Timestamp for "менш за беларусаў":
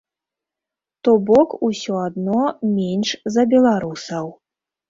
2.81-4.25